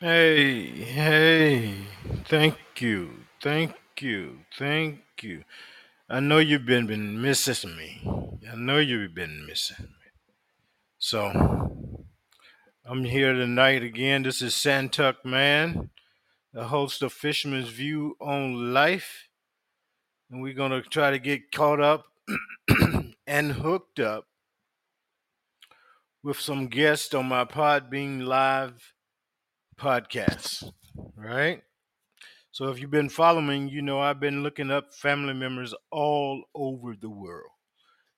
Hey, 0.00 0.70
hey, 0.84 1.74
thank 2.26 2.56
you, 2.78 3.24
thank 3.42 3.74
you, 3.98 4.38
thank 4.56 5.00
you. 5.22 5.42
I 6.08 6.20
know 6.20 6.38
you've 6.38 6.64
been, 6.64 6.86
been 6.86 7.20
missing 7.20 7.76
me. 7.76 8.00
I 8.48 8.54
know 8.54 8.78
you've 8.78 9.12
been 9.12 9.44
missing. 9.44 9.86
Me. 9.86 10.10
So, 10.98 12.04
I'm 12.84 13.02
here 13.02 13.32
tonight 13.32 13.82
again. 13.82 14.22
This 14.22 14.40
is 14.40 14.54
Santuck 14.54 15.24
Man, 15.24 15.90
the 16.52 16.68
host 16.68 17.02
of 17.02 17.12
Fisherman's 17.12 17.70
View 17.70 18.14
on 18.20 18.72
Life. 18.72 19.26
And 20.30 20.40
we're 20.40 20.54
going 20.54 20.70
to 20.70 20.82
try 20.82 21.10
to 21.10 21.18
get 21.18 21.50
caught 21.50 21.80
up 21.80 22.04
and 23.26 23.50
hooked 23.50 23.98
up 23.98 24.28
with 26.22 26.38
some 26.38 26.68
guests 26.68 27.12
on 27.14 27.26
my 27.26 27.44
Podbean 27.44 28.24
Live 28.24 28.92
podcast, 29.78 30.70
right? 31.16 31.62
So 32.50 32.68
if 32.68 32.80
you've 32.80 32.90
been 32.90 33.08
following, 33.08 33.68
you 33.68 33.82
know 33.82 34.00
I've 34.00 34.20
been 34.20 34.42
looking 34.42 34.70
up 34.70 34.92
family 34.92 35.34
members 35.34 35.74
all 35.90 36.42
over 36.54 36.94
the 37.00 37.08
world. 37.08 37.50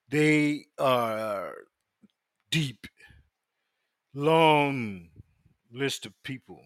They 0.08 0.64
are 0.78 1.52
deep, 2.50 2.86
long 4.14 5.10
list 5.70 6.06
of 6.06 6.14
people. 6.24 6.62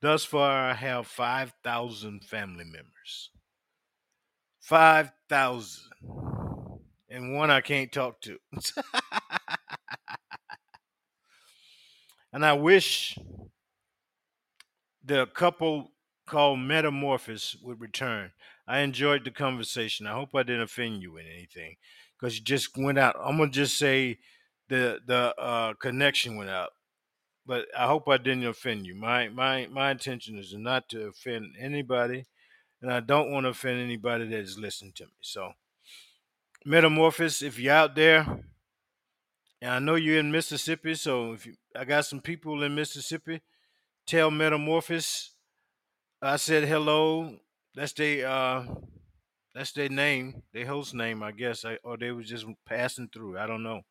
Thus 0.00 0.24
far, 0.24 0.70
I 0.70 0.74
have 0.74 1.06
5,000 1.06 2.24
family 2.24 2.64
members. 2.64 3.30
5,000. 4.60 5.82
And 7.08 7.36
one 7.36 7.50
I 7.50 7.60
can't 7.60 7.92
talk 7.92 8.20
to. 8.22 8.38
and 12.32 12.44
I 12.44 12.54
wish 12.54 13.16
the 15.04 15.26
couple 15.26 15.92
called 16.26 16.60
Metamorphosis 16.60 17.56
would 17.62 17.80
return. 17.80 18.32
I 18.66 18.80
enjoyed 18.80 19.24
the 19.24 19.30
conversation. 19.30 20.06
I 20.06 20.12
hope 20.12 20.30
I 20.34 20.42
didn't 20.42 20.62
offend 20.62 21.02
you 21.02 21.16
in 21.18 21.26
anything 21.26 21.76
because 22.18 22.38
you 22.38 22.44
just 22.44 22.76
went 22.76 22.98
out. 22.98 23.16
I'm 23.22 23.36
gonna 23.36 23.50
just 23.50 23.76
say 23.76 24.18
the 24.68 25.00
the 25.06 25.34
uh, 25.38 25.74
connection 25.74 26.36
went 26.36 26.50
out, 26.50 26.70
but 27.46 27.66
I 27.76 27.86
hope 27.86 28.08
I 28.08 28.16
didn't 28.16 28.46
offend 28.46 28.86
you. 28.86 28.94
My 28.94 29.28
my 29.28 29.66
my 29.70 29.90
intention 29.90 30.38
is 30.38 30.54
not 30.54 30.88
to 30.90 31.08
offend 31.08 31.56
anybody, 31.58 32.24
and 32.80 32.90
I 32.90 33.00
don't 33.00 33.30
want 33.30 33.44
to 33.44 33.50
offend 33.50 33.80
anybody 33.80 34.26
that 34.28 34.40
is 34.40 34.58
listening 34.58 34.92
to 34.96 35.04
me. 35.04 35.12
So, 35.20 35.52
Metamorphosis, 36.64 37.42
if 37.42 37.58
you're 37.58 37.74
out 37.74 37.94
there, 37.94 38.20
and 39.60 39.70
I 39.70 39.78
know 39.78 39.96
you're 39.96 40.18
in 40.18 40.32
Mississippi, 40.32 40.94
so 40.94 41.34
if 41.34 41.44
you, 41.44 41.54
I 41.76 41.84
got 41.84 42.06
some 42.06 42.20
people 42.20 42.62
in 42.62 42.74
Mississippi, 42.74 43.42
tell 44.06 44.30
Metamorphosis 44.30 45.34
I 46.22 46.36
said 46.36 46.64
hello. 46.66 47.36
That's 47.74 47.92
their 47.92 48.26
uh 48.26 48.64
that's 49.54 49.72
their 49.72 49.90
name, 49.90 50.42
their 50.54 50.66
host 50.66 50.94
name, 50.94 51.22
I 51.22 51.32
guess. 51.32 51.66
I, 51.66 51.78
or 51.84 51.98
they 51.98 52.12
was 52.12 52.28
just 52.28 52.46
passing 52.64 53.10
through. 53.12 53.38
I 53.38 53.46
don't 53.46 53.62
know. 53.62 53.82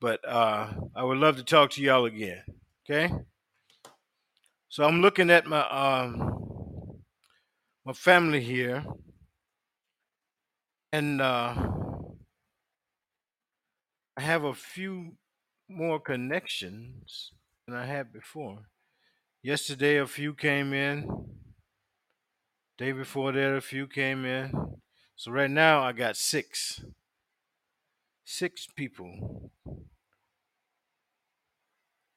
But 0.00 0.20
uh 0.28 0.72
I 0.94 1.02
would 1.02 1.18
love 1.18 1.36
to 1.38 1.44
talk 1.44 1.70
to 1.72 1.82
y'all 1.82 2.04
again. 2.04 2.42
Okay? 2.88 3.12
So 4.68 4.84
I'm 4.84 5.00
looking 5.00 5.28
at 5.28 5.46
my 5.46 5.62
um 5.68 7.02
my 7.84 7.92
family 7.92 8.40
here 8.40 8.84
and 10.92 11.20
uh 11.20 11.54
I 14.16 14.20
have 14.20 14.44
a 14.44 14.54
few 14.54 15.16
more 15.68 15.98
connections 15.98 17.32
than 17.66 17.76
I 17.76 17.86
had 17.86 18.12
before. 18.12 18.68
Yesterday 19.46 19.98
a 19.98 20.08
few 20.08 20.34
came 20.34 20.72
in. 20.72 21.08
Day 22.78 22.90
before 22.90 23.30
that 23.30 23.54
a 23.54 23.60
few 23.60 23.86
came 23.86 24.24
in. 24.24 24.50
So 25.14 25.30
right 25.30 25.48
now 25.48 25.84
I 25.84 25.92
got 25.92 26.16
six. 26.16 26.84
Six 28.24 28.66
people 28.74 29.52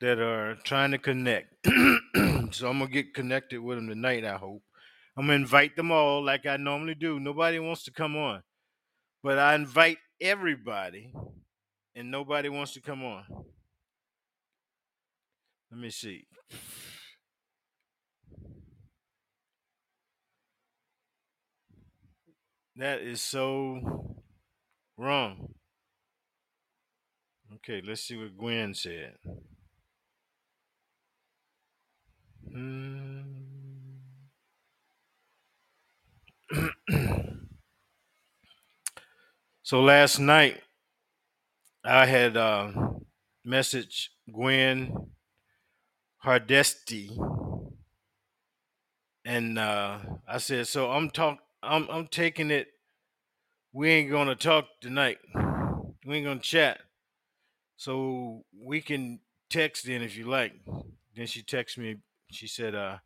that 0.01 0.17
are 0.17 0.55
trying 0.63 0.89
to 0.89 0.97
connect. 0.97 1.53
so 2.51 2.67
I'm 2.67 2.79
gonna 2.79 2.87
get 2.87 3.13
connected 3.13 3.61
with 3.61 3.77
them 3.77 3.89
tonight. 3.89 4.25
I 4.25 4.37
hope. 4.37 4.63
I'm 5.15 5.27
gonna 5.27 5.35
invite 5.35 5.75
them 5.75 5.91
all 5.91 6.23
like 6.23 6.47
I 6.47 6.57
normally 6.57 6.95
do. 6.95 7.19
Nobody 7.19 7.59
wants 7.59 7.83
to 7.83 7.91
come 7.91 8.17
on, 8.17 8.41
but 9.21 9.37
I 9.37 9.53
invite 9.53 9.99
everybody, 10.19 11.13
and 11.93 12.09
nobody 12.09 12.49
wants 12.49 12.73
to 12.73 12.81
come 12.81 13.05
on. 13.05 13.23
Let 15.69 15.79
me 15.79 15.91
see. 15.91 16.25
That 22.79 23.01
is 23.01 23.21
so 23.21 24.15
wrong. 24.97 25.53
Okay, 27.55 27.81
let's 27.85 28.03
see 28.03 28.15
what 28.15 28.37
Gwen 28.37 28.73
said. 28.73 29.15
Hmm. 32.49 33.19
so 39.61 39.81
last 39.81 40.19
night 40.19 40.61
I 41.83 42.05
had 42.05 42.37
uh, 42.37 42.71
message 43.43 44.11
Gwen 44.31 45.11
Hardesty, 46.19 47.11
and 49.25 49.59
uh, 49.59 49.99
I 50.25 50.37
said, 50.37 50.65
"So 50.69 50.91
I'm 50.91 51.09
talk, 51.09 51.39
I'm 51.61 51.87
I'm 51.89 52.07
taking 52.07 52.51
it. 52.51 52.67
We 53.73 53.89
ain't 53.89 54.11
gonna 54.11 54.35
talk 54.35 54.65
tonight. 54.81 55.17
We 56.05 56.17
ain't 56.17 56.25
gonna 56.25 56.39
chat. 56.39 56.81
So 57.77 58.43
we 58.57 58.81
can 58.81 59.19
text 59.49 59.87
in 59.87 60.01
if 60.01 60.17
you 60.17 60.25
like." 60.25 60.53
Then 61.15 61.27
she 61.27 61.43
texted 61.43 61.79
me. 61.79 61.97
She 62.31 62.47
said, 62.47 62.75
uh, 62.75 62.97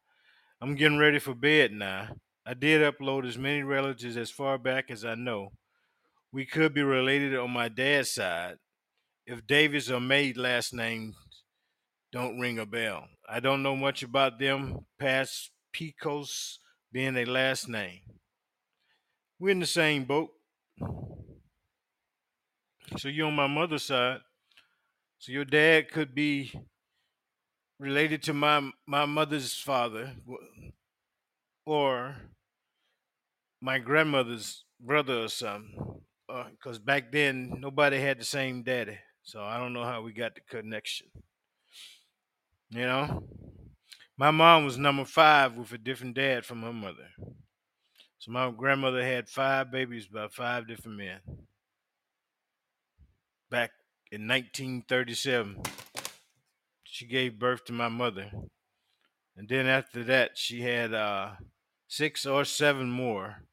"I'm 0.61 0.75
getting 0.75 0.97
ready 0.97 1.19
for 1.19 1.33
bed 1.33 1.71
now. 1.71 2.09
I 2.45 2.53
did 2.53 2.81
upload 2.81 3.25
as 3.25 3.37
many 3.37 3.63
relatives 3.63 4.17
as 4.17 4.29
far 4.29 4.57
back 4.57 4.91
as 4.91 5.05
I 5.05 5.15
know. 5.15 5.53
We 6.31 6.45
could 6.45 6.73
be 6.73 6.83
related 6.83 7.35
on 7.35 7.51
my 7.51 7.69
dad's 7.69 8.11
side. 8.11 8.57
If 9.25 9.47
Davis 9.47 9.89
or 9.89 10.01
May 10.01 10.33
last 10.33 10.73
name 10.73 11.15
don't 12.13 12.39
ring 12.39 12.59
a 12.59 12.65
bell. 12.65 13.07
I 13.27 13.39
don't 13.39 13.63
know 13.63 13.75
much 13.75 14.03
about 14.03 14.37
them 14.37 14.85
past 14.99 15.49
Picos 15.73 16.59
being 16.91 17.17
a 17.17 17.25
last 17.25 17.67
name. 17.67 18.01
We're 19.39 19.49
in 19.49 19.59
the 19.59 19.65
same 19.65 20.05
boat. 20.05 20.29
So 22.97 23.07
you're 23.07 23.27
on 23.27 23.35
my 23.35 23.47
mother's 23.47 23.83
side. 23.83 24.19
So 25.17 25.31
your 25.31 25.45
dad 25.45 25.91
could 25.91 26.13
be 26.13 26.51
related 27.79 28.23
to 28.23 28.33
my 28.33 28.71
my 28.85 29.05
mother's 29.05 29.53
father 29.53 30.13
or 31.65 32.15
my 33.61 33.79
grandmother's 33.79 34.65
brother 34.79 35.23
or 35.23 35.29
something. 35.29 36.01
Because 36.27 36.77
uh, 36.77 36.85
back 36.85 37.11
then 37.11 37.53
nobody 37.59 37.99
had 37.99 38.19
the 38.19 38.25
same 38.25 38.63
daddy. 38.63 38.97
So 39.23 39.41
I 39.41 39.57
don't 39.57 39.73
know 39.73 39.83
how 39.83 40.01
we 40.01 40.13
got 40.13 40.35
the 40.35 40.41
connection. 40.41 41.07
You 42.69 42.85
know? 42.85 43.23
My 44.17 44.31
mom 44.31 44.65
was 44.65 44.77
number 44.77 45.05
five 45.05 45.55
with 45.55 45.71
a 45.71 45.77
different 45.77 46.15
dad 46.15 46.45
from 46.45 46.61
her 46.61 46.73
mother. 46.73 47.09
So 48.23 48.31
my 48.31 48.51
grandmother 48.51 49.03
had 49.03 49.27
five 49.27 49.69
babies 49.69 50.07
by 50.07 50.29
five 50.29 50.65
different 50.65 50.97
men. 50.97 51.19
Back 53.51 53.71
in 54.13 54.29
1937, 54.29 55.61
she 56.85 57.05
gave 57.05 57.37
birth 57.37 57.65
to 57.65 57.73
my 57.73 57.89
mother. 57.89 58.31
And 59.35 59.49
then 59.49 59.67
after 59.67 60.05
that, 60.05 60.37
she 60.37 60.61
had 60.61 60.93
uh, 60.93 61.31
six 61.89 62.25
or 62.25 62.45
seven 62.45 62.89
more 62.89 63.43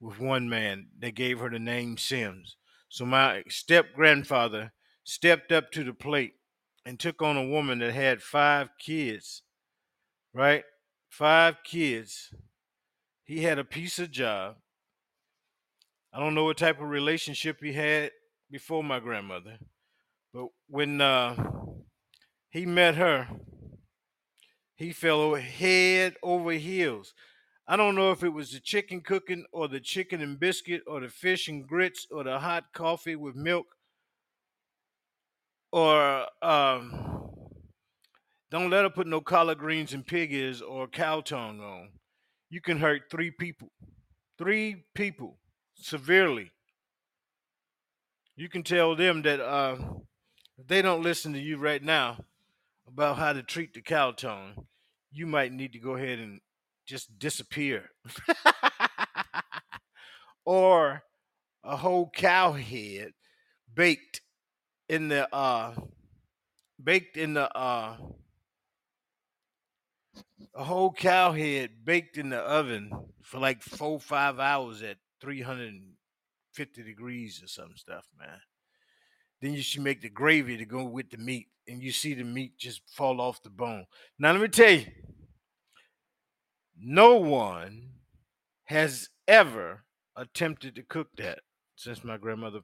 with 0.00 0.18
one 0.18 0.48
man. 0.48 0.88
They 0.98 1.12
gave 1.12 1.38
her 1.38 1.48
the 1.48 1.60
name 1.60 1.96
Sims. 1.96 2.56
So 2.88 3.06
my 3.06 3.44
step 3.48 3.94
grandfather 3.94 4.72
stepped 5.04 5.52
up 5.52 5.70
to 5.70 5.84
the 5.84 5.94
plate 5.94 6.34
and 6.84 6.98
took 6.98 7.22
on 7.22 7.36
a 7.36 7.46
woman 7.46 7.78
that 7.78 7.94
had 7.94 8.20
five 8.20 8.70
kids, 8.80 9.42
right? 10.34 10.64
Five 11.08 11.58
kids. 11.62 12.34
He 13.26 13.42
had 13.42 13.58
a 13.58 13.64
piece 13.64 13.98
of 13.98 14.10
job. 14.10 14.56
I 16.12 16.20
don't 16.20 16.34
know 16.34 16.44
what 16.44 16.56
type 16.56 16.80
of 16.80 16.88
relationship 16.88 17.58
he 17.60 17.72
had 17.72 18.12
before 18.50 18.82
my 18.82 19.00
grandmother, 19.00 19.58
but 20.32 20.46
when 20.68 21.00
uh, 21.00 21.34
he 22.48 22.64
met 22.64 22.94
her, 22.94 23.28
he 24.76 24.92
fell 24.92 25.34
head 25.34 26.14
over 26.22 26.52
heels. 26.52 27.12
I 27.66 27.76
don't 27.76 27.96
know 27.96 28.12
if 28.12 28.22
it 28.22 28.28
was 28.28 28.52
the 28.52 28.60
chicken 28.60 29.00
cooking 29.00 29.44
or 29.52 29.66
the 29.66 29.80
chicken 29.80 30.22
and 30.22 30.38
biscuit 30.38 30.82
or 30.86 31.00
the 31.00 31.08
fish 31.08 31.48
and 31.48 31.66
grits 31.66 32.06
or 32.10 32.22
the 32.22 32.38
hot 32.38 32.72
coffee 32.72 33.16
with 33.16 33.34
milk 33.34 33.66
or 35.72 36.26
um, 36.42 37.28
Don't 38.50 38.70
let 38.70 38.84
her 38.84 38.90
put 38.90 39.06
no 39.06 39.20
collard 39.20 39.58
greens 39.58 39.92
and 39.92 40.06
pig 40.06 40.32
ears 40.32 40.62
or 40.62 40.86
cow 40.86 41.20
tongue 41.20 41.60
on. 41.60 41.90
You 42.48 42.60
can 42.60 42.78
hurt 42.78 43.02
three 43.10 43.30
people. 43.30 43.68
Three 44.38 44.84
people 44.94 45.38
severely. 45.74 46.50
You 48.36 48.48
can 48.48 48.62
tell 48.62 48.94
them 48.94 49.22
that 49.22 49.40
uh, 49.40 49.76
if 50.58 50.66
they 50.66 50.82
don't 50.82 51.02
listen 51.02 51.32
to 51.32 51.38
you 51.38 51.56
right 51.56 51.82
now 51.82 52.18
about 52.86 53.16
how 53.16 53.32
to 53.32 53.42
treat 53.42 53.74
the 53.74 53.80
cow 53.80 54.12
tongue, 54.12 54.66
you 55.10 55.26
might 55.26 55.52
need 55.52 55.72
to 55.72 55.78
go 55.78 55.96
ahead 55.96 56.18
and 56.18 56.40
just 56.86 57.18
disappear. 57.18 57.90
or 60.44 61.02
a 61.64 61.76
whole 61.76 62.10
cow 62.14 62.52
head 62.52 63.12
baked 63.74 64.20
in 64.88 65.08
the 65.08 65.34
uh 65.34 65.74
baked 66.82 67.16
in 67.16 67.34
the 67.34 67.54
uh 67.56 67.96
a 70.54 70.64
whole 70.64 70.92
cow 70.92 71.32
head 71.32 71.84
baked 71.84 72.16
in 72.18 72.30
the 72.30 72.38
oven 72.38 72.90
for 73.22 73.38
like 73.38 73.62
four 73.62 73.98
five 73.98 74.38
hours 74.38 74.82
at 74.82 74.98
350 75.20 76.82
degrees 76.82 77.42
or 77.42 77.48
some 77.48 77.76
stuff 77.76 78.06
man. 78.18 78.40
Then 79.40 79.52
you 79.52 79.62
should 79.62 79.82
make 79.82 80.02
the 80.02 80.08
gravy 80.08 80.56
to 80.56 80.64
go 80.64 80.84
with 80.84 81.10
the 81.10 81.18
meat 81.18 81.48
and 81.68 81.82
you 81.82 81.92
see 81.92 82.14
the 82.14 82.24
meat 82.24 82.56
just 82.58 82.82
fall 82.94 83.20
off 83.20 83.42
the 83.42 83.50
bone. 83.50 83.86
Now 84.18 84.32
let 84.32 84.40
me 84.40 84.48
tell 84.48 84.72
you 84.72 84.86
no 86.78 87.16
one 87.16 87.90
has 88.64 89.08
ever 89.26 89.84
attempted 90.16 90.74
to 90.74 90.82
cook 90.82 91.08
that 91.16 91.40
since 91.76 92.04
my 92.04 92.16
grandmother 92.16 92.60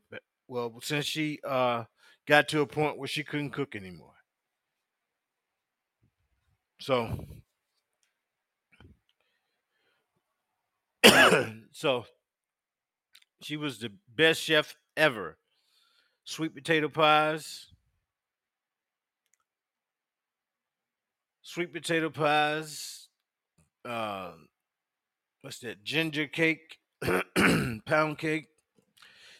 well 0.48 0.78
since 0.82 1.06
she 1.06 1.38
uh 1.46 1.84
got 2.26 2.48
to 2.48 2.60
a 2.60 2.66
point 2.66 2.98
where 2.98 3.08
she 3.08 3.24
couldn't 3.24 3.50
cook 3.50 3.74
anymore. 3.74 4.14
So 6.80 7.26
so 11.72 12.04
she 13.42 13.56
was 13.56 13.78
the 13.78 13.92
best 14.14 14.40
chef 14.40 14.74
ever. 14.96 15.36
Sweet 16.24 16.54
potato 16.54 16.88
pies, 16.88 17.66
sweet 21.42 21.72
potato 21.72 22.10
pies, 22.10 23.08
uh, 23.84 24.32
what's 25.42 25.58
that? 25.60 25.82
Ginger 25.84 26.26
cake, 26.26 26.78
pound 27.86 28.18
cake. 28.18 28.46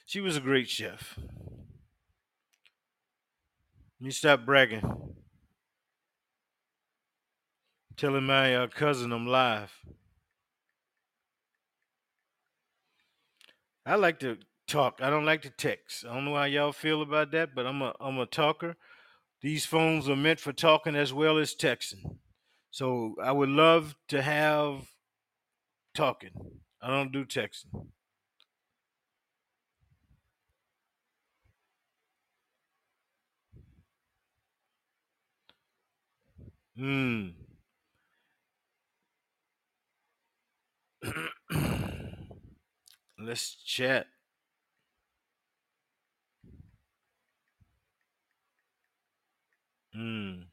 She 0.04 0.20
was 0.20 0.36
a 0.36 0.40
great 0.40 0.68
chef. 0.68 1.18
Let 4.00 4.06
me 4.06 4.10
stop 4.10 4.44
bragging. 4.44 4.82
Telling 7.96 8.24
my 8.24 8.56
uh, 8.56 8.66
cousin 8.66 9.12
I'm 9.12 9.26
live. 9.26 9.72
I 13.86 13.94
like 13.96 14.18
to 14.20 14.38
talk. 14.66 15.00
I 15.02 15.10
don't 15.10 15.24
like 15.24 15.42
to 15.42 15.50
text. 15.50 16.04
I 16.04 16.14
don't 16.14 16.24
know 16.24 16.34
how 16.34 16.44
y'all 16.44 16.72
feel 16.72 17.02
about 17.02 17.30
that, 17.32 17.54
but 17.54 17.66
I'm 17.66 17.82
a 17.82 17.94
I'm 18.00 18.18
a 18.18 18.26
talker. 18.26 18.76
These 19.42 19.66
phones 19.66 20.08
are 20.08 20.16
meant 20.16 20.40
for 20.40 20.52
talking 20.52 20.96
as 20.96 21.12
well 21.12 21.38
as 21.38 21.54
texting. 21.54 22.18
So 22.70 23.16
I 23.22 23.32
would 23.32 23.50
love 23.50 23.96
to 24.08 24.22
have 24.22 24.88
talking. 25.94 26.32
I 26.80 26.88
don't 26.88 27.12
do 27.12 27.24
texting. 27.24 27.86
Hmm. 36.76 37.41
Let's 43.24 43.54
chat. 43.64 44.08
Hmm. 49.94 50.51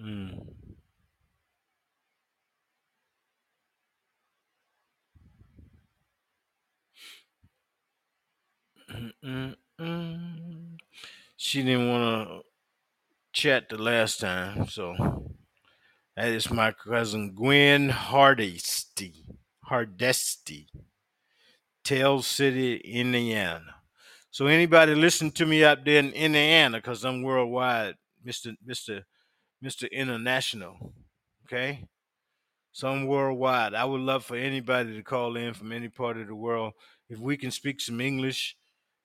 Hmm. 0.00 0.30
Mm-mm-mm. 8.90 10.76
She 11.36 11.62
didn't 11.62 11.90
want 11.90 12.28
to 12.28 12.40
chat 13.32 13.68
the 13.68 13.78
last 13.78 14.20
time, 14.20 14.66
so 14.68 14.94
that 16.16 16.28
is 16.28 16.50
my 16.50 16.72
cousin 16.72 17.34
Gwen 17.34 17.90
Hardesty. 17.90 19.24
Hardesty. 19.64 20.68
Tell 21.84 22.22
City, 22.22 22.76
Indiana. 22.76 23.76
So 24.30 24.46
anybody 24.46 24.94
listen 24.94 25.30
to 25.32 25.46
me 25.46 25.64
out 25.64 25.84
there 25.84 25.98
in 25.98 26.10
Indiana, 26.12 26.78
because 26.78 27.04
I'm 27.04 27.22
worldwide, 27.22 27.96
Mr. 28.26 28.54
Mr. 28.66 29.02
Mr. 29.64 29.90
International. 29.90 30.92
Okay? 31.46 31.84
Some 32.72 33.06
worldwide. 33.06 33.74
I 33.74 33.84
would 33.84 34.00
love 34.00 34.24
for 34.24 34.36
anybody 34.36 34.94
to 34.96 35.02
call 35.02 35.36
in 35.36 35.54
from 35.54 35.72
any 35.72 35.88
part 35.88 36.16
of 36.16 36.28
the 36.28 36.34
world. 36.34 36.72
If 37.08 37.18
we 37.18 37.36
can 37.36 37.50
speak 37.50 37.80
some 37.80 38.00
English, 38.00 38.56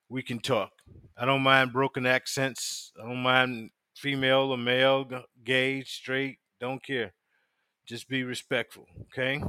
we 0.07 0.21
can 0.21 0.39
talk. 0.39 0.71
I 1.17 1.25
don't 1.25 1.41
mind 1.41 1.73
broken 1.73 2.05
accents. 2.05 2.91
I 3.01 3.07
don't 3.07 3.23
mind 3.23 3.71
female 3.95 4.51
or 4.51 4.57
male, 4.57 5.07
gay, 5.43 5.83
straight, 5.83 6.37
don't 6.59 6.83
care. 6.83 7.13
Just 7.87 8.07
be 8.09 8.23
respectful, 8.23 8.85
okay? 9.03 9.41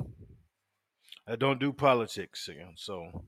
I 1.27 1.37
don't 1.37 1.61
do 1.61 1.73
politics, 1.73 2.49
so 2.77 3.25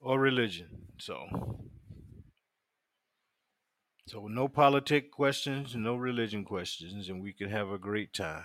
or 0.00 0.20
religion. 0.20 0.68
So 0.98 1.26
so 4.10 4.26
no 4.26 4.48
politic 4.48 5.12
questions, 5.12 5.76
no 5.76 5.94
religion 5.94 6.44
questions, 6.44 7.08
and 7.08 7.22
we 7.22 7.32
can 7.32 7.48
have 7.48 7.70
a 7.70 7.78
great 7.78 8.12
time. 8.12 8.42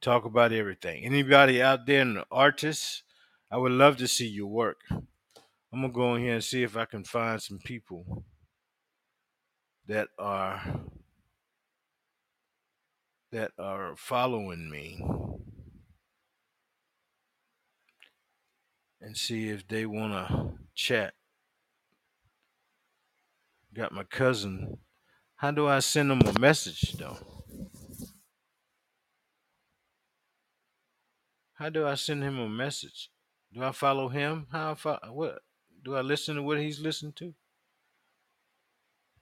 Talk 0.00 0.24
about 0.24 0.52
everything. 0.52 1.04
Anybody 1.04 1.62
out 1.62 1.86
there 1.86 2.00
in 2.00 2.14
the 2.14 2.24
artists, 2.32 3.04
I 3.48 3.58
would 3.58 3.70
love 3.70 3.96
to 3.98 4.08
see 4.08 4.26
your 4.26 4.48
work. 4.48 4.80
I'm 4.90 5.82
gonna 5.82 5.90
go 5.90 6.16
in 6.16 6.22
here 6.22 6.34
and 6.34 6.42
see 6.42 6.64
if 6.64 6.76
I 6.76 6.84
can 6.84 7.04
find 7.04 7.40
some 7.40 7.60
people 7.60 8.24
that 9.86 10.08
are 10.18 10.80
that 13.30 13.52
are 13.56 13.94
following 13.96 14.68
me 14.68 15.00
and 19.00 19.16
see 19.16 19.48
if 19.48 19.68
they 19.68 19.86
wanna 19.86 20.54
chat. 20.74 21.14
Got 23.72 23.92
my 23.92 24.02
cousin. 24.02 24.78
How 25.38 25.52
do 25.52 25.68
I 25.68 25.78
send 25.78 26.10
them 26.10 26.20
a 26.26 26.38
message 26.40 26.94
though? 26.94 27.16
How 31.54 31.68
do 31.68 31.86
I 31.86 31.94
send 31.94 32.24
him 32.24 32.40
a 32.40 32.48
message? 32.48 33.10
Do 33.52 33.62
I 33.62 33.70
follow 33.70 34.08
him? 34.08 34.48
How 34.50 34.72
I 34.72 34.74
fo- 34.74 34.98
what? 35.12 35.42
Do 35.84 35.94
I 35.94 36.00
listen 36.00 36.34
to 36.36 36.42
what 36.42 36.58
he's 36.58 36.80
listening 36.80 37.12
to? 37.14 37.34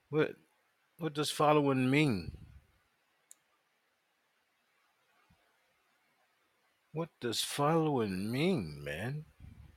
What 0.09 0.35
what 0.97 1.13
does 1.13 1.29
following 1.29 1.87
mean? 1.87 2.31
What 6.93 7.09
does 7.21 7.41
following 7.41 8.31
mean, 8.31 8.83
man? 8.83 9.25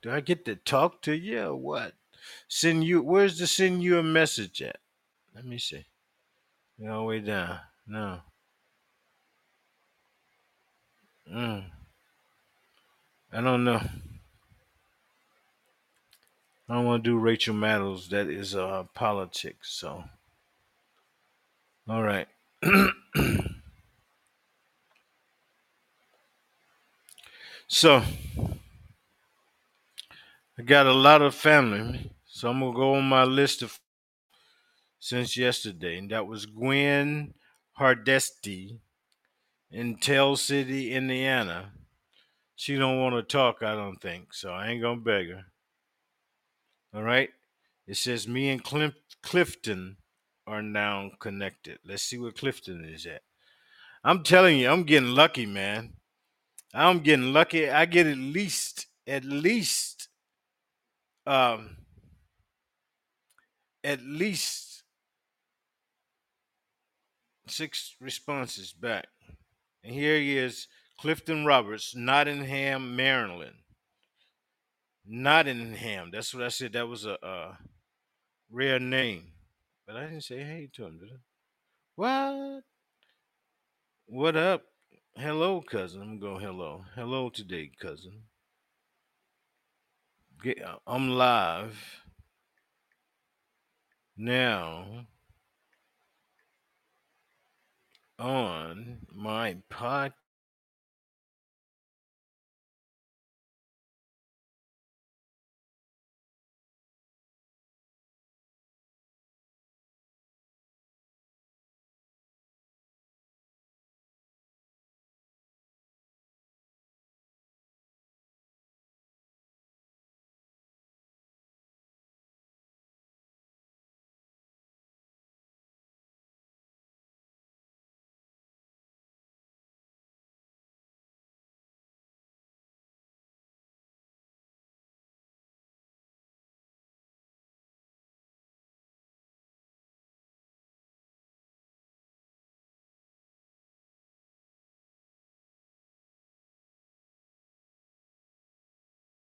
Do 0.01 0.09
I 0.09 0.21
get 0.21 0.45
to 0.45 0.55
talk 0.55 1.03
to 1.03 1.13
you 1.13 1.39
or 1.39 1.55
what? 1.55 1.93
Send 2.47 2.83
you 2.83 3.03
where's 3.03 3.37
the 3.37 3.45
send 3.45 3.83
you 3.83 3.99
a 3.99 4.03
message 4.03 4.59
at? 4.63 4.77
Let 5.35 5.45
me 5.45 5.59
see. 5.59 5.85
The 6.83 7.03
way 7.03 7.19
down. 7.19 7.59
No. 7.85 8.21
Mm, 11.31 11.65
I 13.31 13.41
don't 13.41 13.63
know. 13.63 13.79
I 16.67 16.73
don't 16.73 16.85
want 16.85 17.03
to 17.03 17.09
do 17.11 17.19
Rachel 17.19 17.53
Maddow's. 17.53 18.09
That 18.09 18.27
is 18.27 18.55
uh 18.55 18.85
politics. 18.95 19.71
So 19.73 20.05
All 21.87 22.01
right. 22.01 22.27
so 27.67 28.01
I 30.57 30.61
got 30.65 30.87
a 30.87 30.93
lot 30.93 31.21
of 31.21 31.35
family. 31.35 32.11
So 32.25 32.49
I'm 32.49 32.59
gonna 32.59 32.73
go 32.73 32.95
on 32.95 33.03
my 33.03 33.23
list 33.23 33.61
of 33.61 33.79
since 35.01 35.35
yesterday, 35.35 35.97
and 35.97 36.11
that 36.11 36.27
was 36.27 36.45
Gwen 36.45 37.33
Hardesty 37.73 38.79
in 39.71 39.97
Tell 39.97 40.35
City, 40.35 40.93
Indiana. 40.93 41.71
She 42.55 42.77
don't 42.77 42.99
want 42.99 43.15
to 43.15 43.23
talk, 43.23 43.63
I 43.63 43.73
don't 43.73 43.99
think, 43.99 44.31
so 44.33 44.51
I 44.51 44.67
ain't 44.67 44.81
gonna 44.81 45.01
beg 45.01 45.31
her. 45.31 45.45
All 46.93 47.01
right. 47.01 47.29
It 47.87 47.97
says 47.97 48.27
me 48.27 48.49
and 48.49 48.63
Clif- 48.63 48.93
Clifton 49.23 49.97
are 50.45 50.61
now 50.61 51.09
connected. 51.19 51.79
Let's 51.83 52.03
see 52.03 52.19
where 52.19 52.31
Clifton 52.31 52.85
is 52.85 53.07
at. 53.07 53.23
I'm 54.03 54.21
telling 54.21 54.59
you, 54.59 54.69
I'm 54.69 54.83
getting 54.83 55.09
lucky, 55.09 55.47
man. 55.47 55.93
I'm 56.75 56.99
getting 56.99 57.33
lucky. 57.33 57.71
I 57.71 57.85
get 57.85 58.05
at 58.05 58.17
least, 58.17 58.85
at 59.07 59.25
least, 59.25 60.09
um, 61.25 61.77
at 63.83 64.03
least 64.03 64.70
six 67.51 67.95
responses 67.99 68.73
back. 68.73 69.07
And 69.83 69.93
here 69.93 70.17
he 70.17 70.37
is, 70.37 70.67
Clifton 70.99 71.45
Roberts, 71.45 71.95
Nottingham, 71.95 72.95
Maryland. 72.95 73.55
Nottingham. 75.05 76.11
That's 76.11 76.33
what 76.33 76.43
I 76.43 76.49
said. 76.49 76.73
That 76.73 76.87
was 76.87 77.05
a, 77.05 77.17
a 77.23 77.57
rare 78.51 78.79
name. 78.79 79.31
But 79.87 79.95
I 79.95 80.01
didn't 80.03 80.21
say 80.21 80.43
hey 80.43 80.69
to 80.73 80.85
him, 80.85 80.99
did 80.99 81.09
I? 81.09 81.19
What? 81.95 82.63
What 84.05 84.35
up? 84.35 84.63
Hello, 85.15 85.61
cousin. 85.61 86.01
I'm 86.01 86.19
going 86.19 86.41
hello. 86.41 86.85
Hello 86.95 87.29
today, 87.29 87.71
cousin. 87.81 88.23
Get, 90.43 90.63
uh, 90.63 90.77
I'm 90.87 91.09
live 91.09 92.03
now 94.17 95.05
on 98.21 98.99
my 99.11 99.57
pod. 99.69 100.13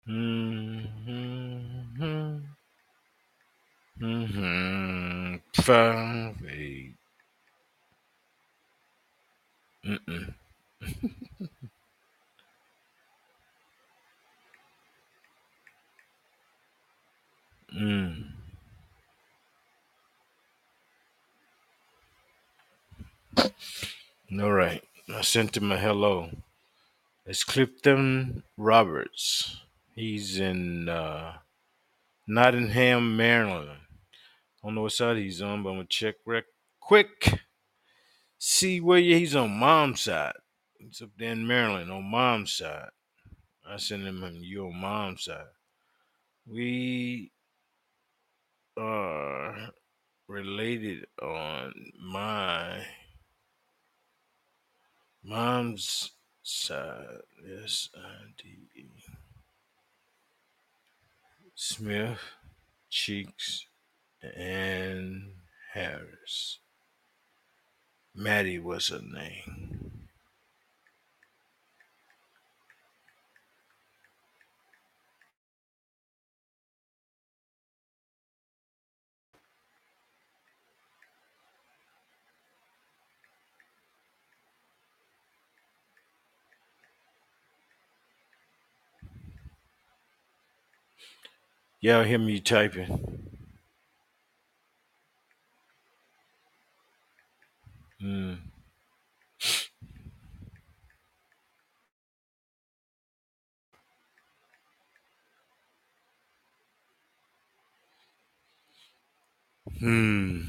Mm-hmm. 0.08 1.92
Mm-hmm. 4.00 5.36
Five. 5.62 6.36
Mm-mm. 9.86 10.34
Mm. 17.74 18.24
All 24.40 24.52
right. 24.52 24.82
I 25.14 25.20
sent 25.22 25.56
him 25.56 25.70
a 25.70 25.78
hello. 25.78 26.30
It's 27.24 27.44
Clifton 27.44 28.42
Roberts. 28.56 29.62
He's 29.94 30.40
in 30.40 30.88
uh, 30.88 31.34
Nottingham, 32.26 33.14
Maryland. 33.14 33.68
I 33.70 34.66
don't 34.66 34.74
know 34.74 34.82
what 34.82 34.92
side 34.92 35.18
he's 35.18 35.42
on, 35.42 35.62
but 35.62 35.70
I'm 35.70 35.76
gonna 35.76 35.86
check 35.86 36.14
real 36.24 36.42
quick. 36.80 37.40
See 38.38 38.80
where 38.80 39.00
he's 39.00 39.36
on 39.36 39.50
mom's 39.50 40.00
side. 40.00 40.32
He's 40.78 41.02
up 41.02 41.10
there 41.18 41.32
in 41.32 41.46
Maryland 41.46 41.92
on 41.92 42.04
mom's 42.04 42.52
side. 42.52 42.88
I 43.68 43.76
sent 43.76 44.04
him 44.04 44.24
on 44.24 44.42
your 44.42 44.72
mom's 44.72 45.24
side. 45.24 45.44
We 46.46 47.30
are 48.78 49.72
related 50.26 51.06
on 51.20 51.92
my 52.00 52.86
mom's 55.22 56.12
side. 56.42 57.20
S 57.62 57.90
I 57.94 58.32
D 58.38 58.48
E. 58.74 58.84
Smith, 61.64 62.18
Cheeks, 62.90 63.66
and 64.20 65.34
Harris. 65.74 66.58
Maddie 68.16 68.58
was 68.58 68.88
her 68.88 69.00
name. 69.00 69.81
Y'all 91.82 92.04
hear 92.04 92.16
me 92.18 92.38
typing? 92.40 93.28
Mm. 98.00 98.38
Hmm. 109.80 110.42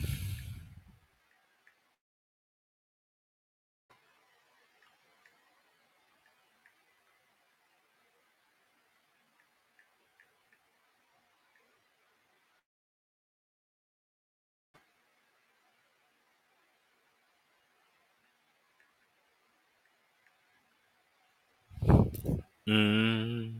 Mm. 22.67 23.53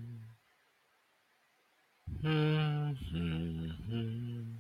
Mm. 2.24 2.98
Mm. 3.14 4.58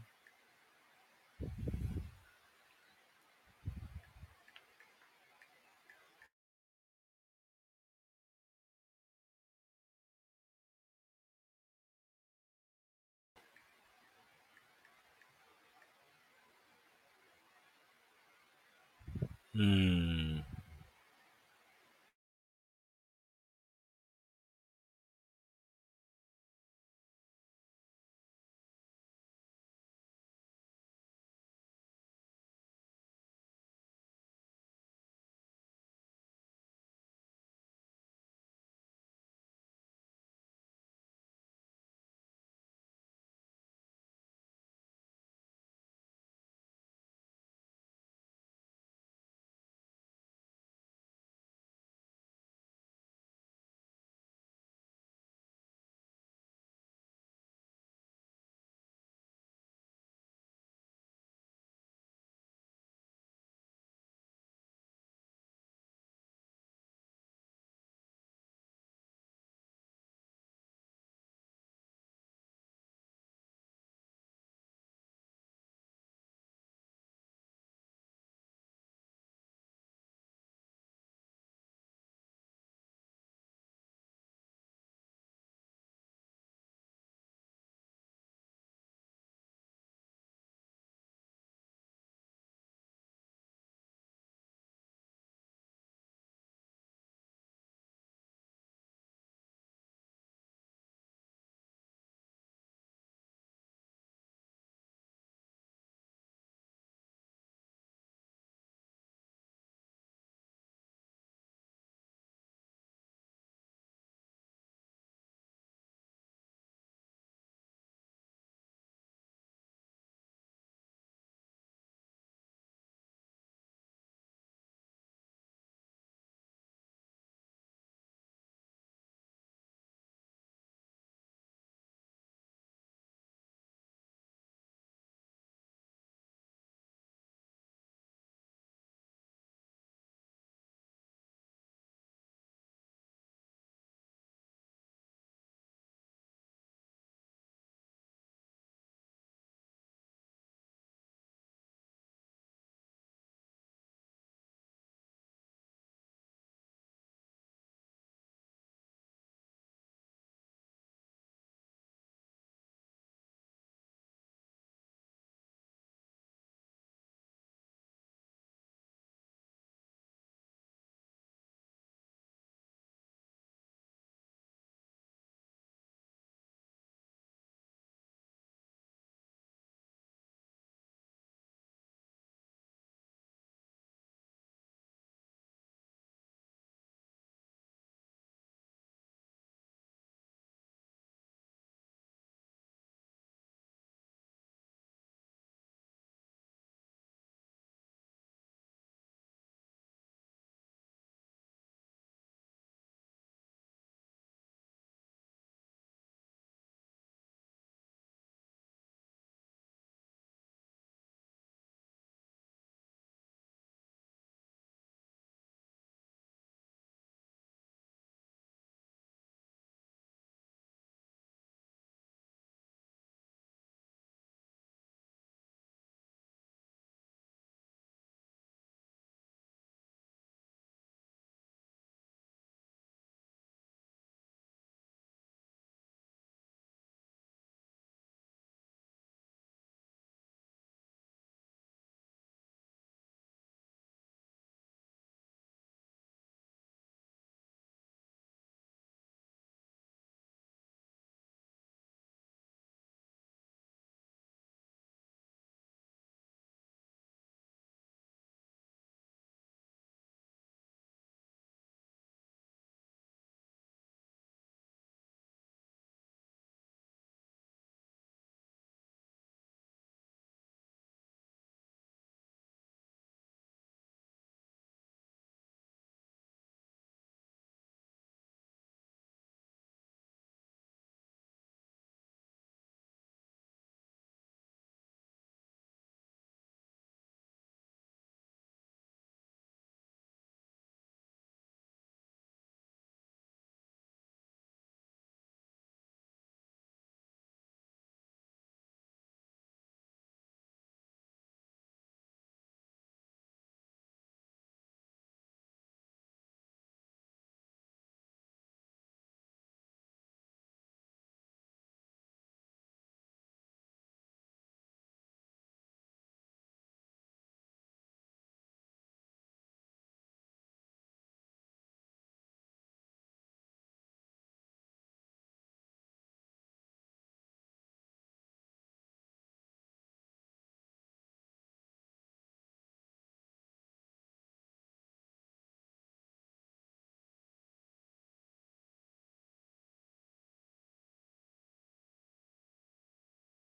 Mm. 19.55 19.92